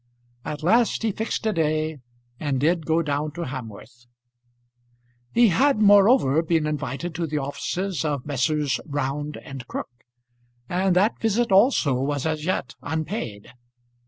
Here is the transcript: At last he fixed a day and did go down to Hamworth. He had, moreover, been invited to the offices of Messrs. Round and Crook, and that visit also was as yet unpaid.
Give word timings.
At 0.43 0.63
last 0.63 1.03
he 1.03 1.11
fixed 1.11 1.45
a 1.45 1.53
day 1.53 1.99
and 2.39 2.59
did 2.59 2.87
go 2.87 3.03
down 3.03 3.33
to 3.33 3.45
Hamworth. 3.45 4.07
He 5.31 5.49
had, 5.49 5.79
moreover, 5.79 6.41
been 6.41 6.65
invited 6.65 7.13
to 7.13 7.27
the 7.27 7.37
offices 7.37 8.03
of 8.03 8.25
Messrs. 8.25 8.79
Round 8.87 9.37
and 9.37 9.67
Crook, 9.67 9.89
and 10.67 10.95
that 10.95 11.19
visit 11.21 11.51
also 11.51 11.93
was 12.01 12.25
as 12.25 12.45
yet 12.45 12.73
unpaid. 12.81 13.51